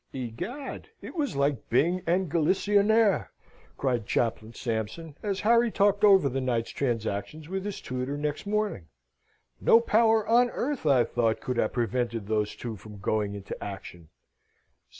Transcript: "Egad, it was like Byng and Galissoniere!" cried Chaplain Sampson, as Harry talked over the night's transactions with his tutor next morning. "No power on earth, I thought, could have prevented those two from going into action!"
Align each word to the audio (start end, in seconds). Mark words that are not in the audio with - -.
"Egad, 0.13 0.89
it 1.03 1.13
was 1.15 1.35
like 1.35 1.69
Byng 1.69 2.01
and 2.07 2.27
Galissoniere!" 2.27 3.27
cried 3.77 4.07
Chaplain 4.07 4.55
Sampson, 4.55 5.15
as 5.21 5.41
Harry 5.41 5.69
talked 5.69 6.03
over 6.03 6.27
the 6.27 6.41
night's 6.41 6.71
transactions 6.71 7.47
with 7.47 7.63
his 7.65 7.79
tutor 7.79 8.17
next 8.17 8.47
morning. 8.47 8.87
"No 9.59 9.79
power 9.79 10.25
on 10.27 10.49
earth, 10.49 10.87
I 10.87 11.03
thought, 11.03 11.39
could 11.39 11.57
have 11.57 11.73
prevented 11.73 12.25
those 12.25 12.55
two 12.55 12.77
from 12.77 12.97
going 12.97 13.35
into 13.35 13.63
action!" 13.63 14.09